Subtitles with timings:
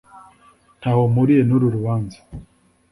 [0.79, 2.19] Ntaho mpuriye nuru rubanza